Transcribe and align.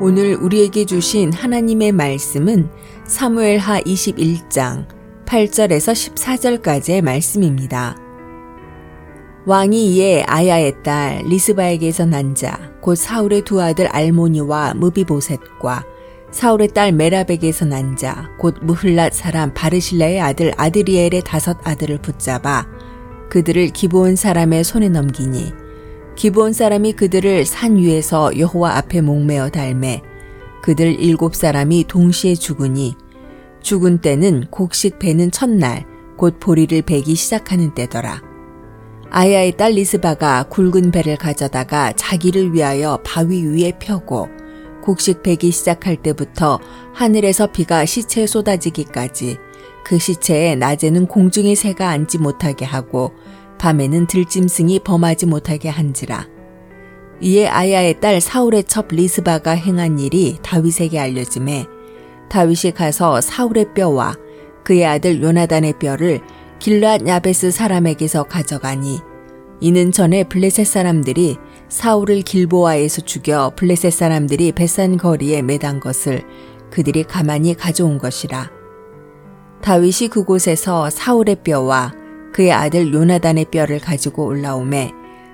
오늘 0.00 0.36
우리에게 0.36 0.84
주신 0.84 1.32
하나님의 1.32 1.90
말씀은 1.90 2.70
사무엘하 3.04 3.80
21장 3.80 4.86
8절에서 5.26 6.62
14절까지의 6.62 7.02
말씀입니다. 7.02 7.96
왕이 9.44 9.96
이에 9.96 10.22
아야의 10.22 10.84
딸 10.84 11.24
리스바에게서 11.26 12.06
난 12.06 12.36
자, 12.36 12.70
곧 12.80 12.94
사울의 12.94 13.42
두 13.42 13.60
아들 13.60 13.88
알모니와 13.88 14.74
무비보셋과 14.74 15.84
사울의 16.30 16.68
딸 16.68 16.92
메라백에서 16.92 17.64
난 17.64 17.96
자, 17.96 18.30
곧 18.38 18.54
무훌랏 18.60 19.12
사람 19.12 19.52
바르실라의 19.52 20.20
아들 20.20 20.52
아드리엘의 20.56 21.22
다섯 21.24 21.58
아들을 21.64 21.98
붙잡아 22.02 22.68
그들을 23.30 23.70
기브온 23.70 24.14
사람의 24.14 24.62
손에 24.62 24.90
넘기니 24.90 25.67
기브온 26.18 26.52
사람이 26.52 26.94
그들을 26.94 27.44
산 27.44 27.76
위에서 27.76 28.36
여호와 28.36 28.76
앞에 28.78 29.02
목매어 29.02 29.50
달매 29.50 30.02
그들 30.64 31.00
일곱 31.00 31.36
사람이 31.36 31.84
동시에 31.86 32.34
죽으니 32.34 32.96
죽은 33.60 33.98
때는 33.98 34.46
곡식 34.50 34.98
베는 34.98 35.30
첫날 35.30 35.86
곧 36.16 36.40
보리를 36.40 36.82
베기 36.82 37.14
시작하는 37.14 37.72
때더라. 37.72 38.20
아야의 39.10 39.56
딸 39.56 39.74
리스바가 39.74 40.46
굵은 40.50 40.90
배를 40.90 41.16
가져다가 41.16 41.92
자기를 41.92 42.52
위하여 42.52 42.98
바위 43.04 43.46
위에 43.46 43.78
펴고 43.78 44.28
곡식 44.82 45.22
베기 45.22 45.52
시작할 45.52 46.02
때부터 46.02 46.58
하늘에서 46.94 47.46
비가 47.52 47.84
시체에 47.84 48.26
쏟아지기까지 48.26 49.38
그 49.84 50.00
시체에 50.00 50.56
낮에는 50.56 51.06
공중의 51.06 51.54
새가 51.54 51.88
앉지 51.90 52.18
못하게 52.18 52.64
하고 52.64 53.12
밤에는 53.58 54.06
들짐승이 54.06 54.80
범하지 54.80 55.26
못하게 55.26 55.68
한지라. 55.68 56.26
이에 57.20 57.48
아야의 57.48 58.00
딸 58.00 58.20
사울의 58.20 58.64
첩 58.64 58.88
리스바가 58.88 59.52
행한 59.52 59.98
일이 59.98 60.38
다윗에게 60.42 60.98
알려짐에 60.98 61.66
다윗이 62.30 62.72
가서 62.74 63.20
사울의 63.20 63.74
뼈와 63.74 64.14
그의 64.64 64.86
아들 64.86 65.20
요나단의 65.22 65.74
뼈를 65.80 66.20
길앗 66.58 67.06
야베스 67.06 67.50
사람에게서 67.50 68.24
가져가니 68.24 69.00
이는 69.60 69.90
전에 69.90 70.24
블레셋 70.24 70.66
사람들이 70.66 71.36
사울을 71.68 72.22
길보아에서 72.22 73.02
죽여 73.02 73.52
블레셋 73.56 73.92
사람들이 73.92 74.52
베산 74.52 74.96
거리에 74.96 75.42
매단 75.42 75.80
것을 75.80 76.22
그들이 76.70 77.02
가만히 77.02 77.54
가져온 77.54 77.98
것이라. 77.98 78.50
다윗이 79.62 80.08
그곳에서 80.10 80.90
사울의 80.90 81.42
뼈와 81.42 81.92
그의 82.38 82.52
아들 82.52 82.94
요나단의 82.94 83.46
뼈를 83.46 83.80
가지고 83.80 84.24
올라오매 84.26 84.92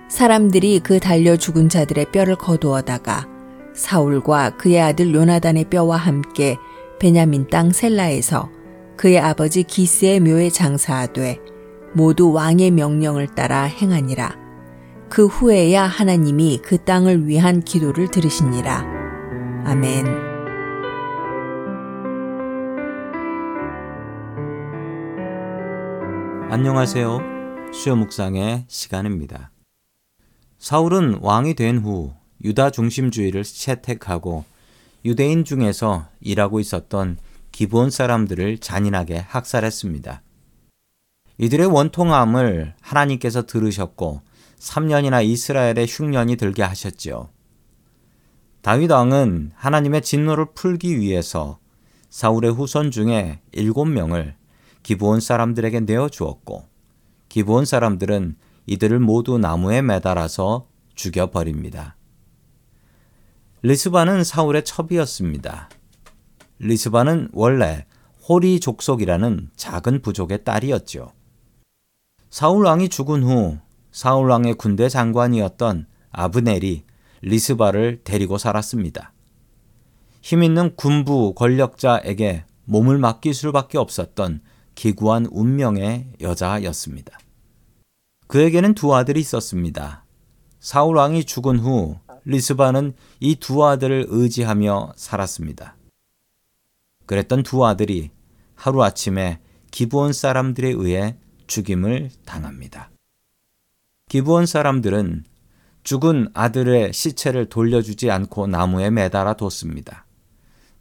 사람들이 0.08 0.80
그 0.82 0.98
달려 1.00 1.36
죽은 1.36 1.68
자들의 1.68 2.06
뼈를 2.12 2.34
거두어다가 2.36 3.28
사울과 3.74 4.56
그의 4.56 4.80
아들 4.80 5.14
요나단의 5.14 5.64
뼈와 5.64 5.98
함께 5.98 6.56
베냐민 6.98 7.46
땅 7.50 7.72
셀라에서 7.72 8.48
그의 8.96 9.18
아버지 9.18 9.64
기스의 9.64 10.20
묘에 10.20 10.48
장사하되 10.48 11.40
모두 11.92 12.32
왕의 12.32 12.70
명령을 12.70 13.34
따라 13.34 13.64
행하니라. 13.64 14.38
그 15.10 15.26
후에야 15.26 15.82
하나님이 15.82 16.62
그 16.64 16.78
땅을 16.78 17.26
위한 17.26 17.60
기도를 17.60 18.10
들으시니라. 18.10 18.82
아멘. 19.66 20.33
안녕하세요. 26.56 27.18
수요 27.72 27.96
묵상의 27.96 28.66
시간입니다. 28.68 29.50
사울은 30.58 31.18
왕이 31.20 31.54
된 31.54 31.78
후 31.78 32.14
유다 32.44 32.70
중심주의를 32.70 33.42
채택하고 33.42 34.44
유대인 35.04 35.44
중에서 35.44 36.06
일하고 36.20 36.60
있었던 36.60 37.18
기본 37.50 37.90
사람들을 37.90 38.58
잔인하게 38.58 39.18
학살했습니다. 39.26 40.22
이들의 41.38 41.66
원통함을 41.66 42.74
하나님께서 42.80 43.46
들으셨고 43.46 44.20
3년이나 44.56 45.24
이스라엘의 45.24 45.88
흉년이 45.88 46.36
들게 46.36 46.62
하셨지요. 46.62 47.30
다윗 48.62 48.92
왕은 48.92 49.50
하나님의 49.56 50.02
진노를 50.02 50.52
풀기 50.54 51.00
위해서 51.00 51.58
사울의 52.10 52.52
후손 52.52 52.92
중에 52.92 53.40
7명을 53.56 54.34
기브온 54.84 55.18
사람들에게 55.20 55.80
내어 55.80 56.08
주었고 56.08 56.68
기브온 57.28 57.64
사람들은 57.64 58.36
이들을 58.66 59.00
모두 59.00 59.38
나무에 59.38 59.82
매달아서 59.82 60.68
죽여 60.94 61.30
버립니다. 61.30 61.96
리스바는 63.62 64.24
사울의 64.24 64.64
첩이었습니다. 64.64 65.70
리스바는 66.58 67.30
원래 67.32 67.86
호리 68.28 68.60
족속이라는 68.60 69.50
작은 69.56 70.02
부족의 70.02 70.44
딸이었죠. 70.44 71.12
사울 72.30 72.66
왕이 72.66 72.90
죽은 72.90 73.22
후 73.22 73.58
사울 73.90 74.30
왕의 74.30 74.54
군대 74.54 74.88
장관이었던 74.88 75.86
아브넬이 76.10 76.84
리스바를 77.22 78.02
데리고 78.04 78.36
살았습니다. 78.36 79.12
힘 80.20 80.42
있는 80.42 80.76
군부 80.76 81.32
권력자에게 81.34 82.44
몸을 82.66 82.98
맡길 82.98 83.32
수밖에 83.32 83.78
없었던 83.78 84.40
기구한 84.74 85.26
운명의 85.30 86.08
여자였습니다. 86.20 87.18
그에게는 88.26 88.74
두 88.74 88.94
아들이 88.94 89.20
있었습니다. 89.20 90.04
사울 90.60 90.96
왕이 90.96 91.24
죽은 91.24 91.58
후 91.58 91.98
리스바는 92.24 92.94
이 93.20 93.36
두 93.36 93.64
아들을 93.66 94.06
의지하며 94.08 94.94
살았습니다. 94.96 95.76
그랬던 97.06 97.42
두 97.42 97.66
아들이 97.66 98.10
하루아침에 98.54 99.40
기부온 99.70 100.12
사람들에 100.12 100.68
의해 100.68 101.16
죽임을 101.46 102.10
당합니다. 102.24 102.90
기부원 104.08 104.46
사람들은 104.46 105.24
죽은 105.82 106.28
아들의 106.32 106.92
시체를 106.92 107.50
돌려주지 107.50 108.10
않고 108.10 108.46
나무에 108.46 108.90
매달아 108.90 109.34
뒀습니다. 109.34 110.06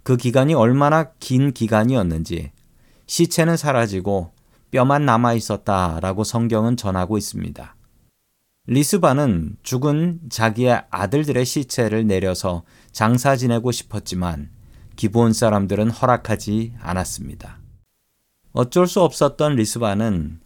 그 0.03 0.15
기간이 0.15 0.53
얼마나 0.53 1.11
긴 1.19 1.51
기간이었는지 1.51 2.51
시체는 3.07 3.57
사라지고 3.57 4.31
뼈만 4.71 5.05
남아 5.05 5.33
있었다라고 5.33 6.23
성경은 6.23 6.77
전하고 6.77 7.17
있습니다. 7.17 7.75
리스바는 8.65 9.57
죽은 9.61 10.21
자기의 10.29 10.83
아들들의 10.89 11.45
시체를 11.45 12.07
내려서 12.07 12.63
장사 12.91 13.35
지내고 13.35 13.71
싶었지만 13.71 14.49
기본 14.95 15.33
사람들은 15.33 15.89
허락하지 15.89 16.73
않았습니다. 16.79 17.59
어쩔 18.53 18.87
수 18.87 19.01
없었던 19.01 19.55
리스바는 19.55 20.39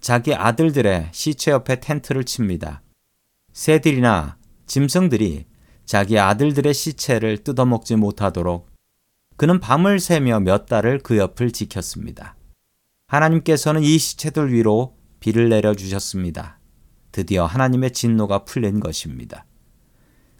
자기 0.00 0.34
아들들의 0.34 1.10
시체 1.12 1.50
옆에 1.50 1.78
텐트를 1.78 2.24
칩니다. 2.24 2.82
새들이나 3.52 4.36
짐승들이 4.66 5.46
자기 5.84 6.18
아들들의 6.18 6.72
시체를 6.72 7.38
뜯어먹지 7.38 7.96
못하도록 7.96 8.69
그는 9.40 9.58
밤을 9.58 10.00
새며 10.00 10.40
몇 10.40 10.66
달을 10.66 10.98
그 10.98 11.16
옆을 11.16 11.50
지켰습니다. 11.52 12.36
하나님께서는 13.06 13.82
이 13.82 13.96
시체들 13.96 14.52
위로 14.52 14.98
비를 15.18 15.48
내려 15.48 15.74
주셨습니다. 15.74 16.58
드디어 17.10 17.46
하나님의 17.46 17.94
진노가 17.94 18.44
풀린 18.44 18.80
것입니다. 18.80 19.46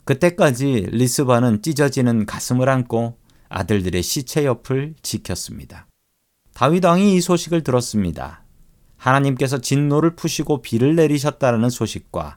그때까지 0.05 0.89
리스바는 0.91 1.63
찢어지는 1.63 2.27
가슴을 2.27 2.69
안고 2.69 3.17
아들들의 3.49 4.03
시체 4.03 4.45
옆을 4.45 4.97
지켰습니다. 5.01 5.87
다윗 6.53 6.85
왕이 6.85 7.17
이 7.17 7.23
소식을 7.23 7.63
들었습니다. 7.63 8.45
하나님께서 8.99 9.63
진노를 9.63 10.15
푸시고 10.15 10.61
비를 10.61 10.95
내리셨다는 10.95 11.71
소식과 11.71 12.37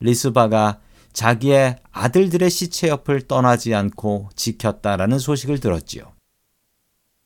리스바가 0.00 0.80
자기의 1.12 1.76
아들들의 1.90 2.48
시체 2.50 2.88
옆을 2.88 3.26
떠나지 3.26 3.74
않고 3.74 4.30
지켰다라는 4.36 5.18
소식을 5.18 5.60
들었지요. 5.60 6.12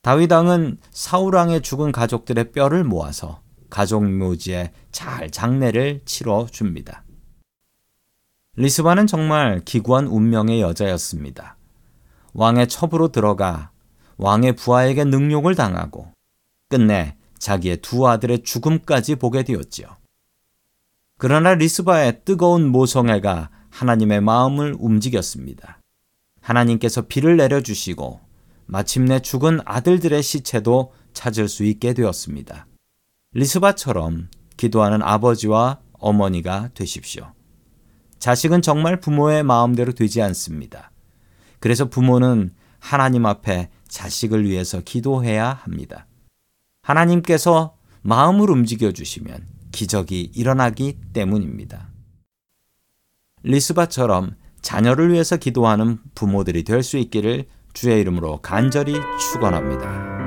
다윗 0.02 0.30
왕은 0.32 0.78
사울 0.90 1.34
왕의 1.34 1.62
죽은 1.62 1.92
가족들의 1.92 2.52
뼈를 2.52 2.84
모아서 2.84 3.40
가족 3.70 4.04
묘지에 4.04 4.72
잘 4.92 5.30
장례를 5.30 6.02
치러 6.04 6.46
줍니다. 6.50 7.04
리스바는 8.56 9.06
정말 9.06 9.60
기구한 9.64 10.06
운명의 10.06 10.60
여자였습니다. 10.60 11.56
왕의 12.34 12.68
첩으로 12.68 13.08
들어가 13.08 13.70
왕의 14.16 14.52
부하에게 14.56 15.04
능욕을 15.04 15.54
당하고 15.54 16.12
끝내 16.68 17.16
자기의 17.38 17.78
두 17.78 18.06
아들의 18.06 18.42
죽음까지 18.44 19.16
보게 19.16 19.42
되었지요. 19.42 19.88
그러나 21.18 21.54
리스바의 21.54 22.24
뜨거운 22.24 22.68
모성애가 22.68 23.50
하나님의 23.74 24.20
마음을 24.20 24.76
움직였습니다. 24.78 25.80
하나님께서 26.40 27.02
비를 27.02 27.36
내려주시고 27.36 28.20
마침내 28.66 29.20
죽은 29.20 29.60
아들들의 29.64 30.22
시체도 30.22 30.92
찾을 31.12 31.48
수 31.48 31.64
있게 31.64 31.92
되었습니다. 31.92 32.66
리스바처럼 33.32 34.28
기도하는 34.56 35.02
아버지와 35.02 35.80
어머니가 35.94 36.70
되십시오. 36.74 37.32
자식은 38.20 38.62
정말 38.62 39.00
부모의 39.00 39.42
마음대로 39.42 39.92
되지 39.92 40.22
않습니다. 40.22 40.92
그래서 41.58 41.88
부모는 41.88 42.52
하나님 42.78 43.26
앞에 43.26 43.70
자식을 43.88 44.48
위해서 44.48 44.80
기도해야 44.82 45.52
합니다. 45.52 46.06
하나님께서 46.82 47.76
마음을 48.02 48.50
움직여 48.50 48.92
주시면 48.92 49.46
기적이 49.72 50.30
일어나기 50.34 50.98
때문입니다. 51.12 51.93
리스바처럼 53.44 54.36
자녀를 54.62 55.12
위해서 55.12 55.36
기도하는 55.36 55.98
부모들이 56.14 56.64
될 56.64 56.82
수 56.82 56.96
있기를 56.96 57.44
주의 57.74 58.00
이름으로 58.00 58.38
간절히 58.40 58.94
축원합니다. 59.32 60.23